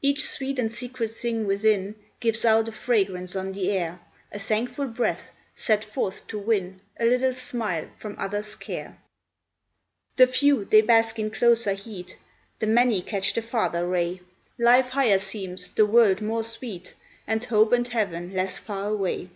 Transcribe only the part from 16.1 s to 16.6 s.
more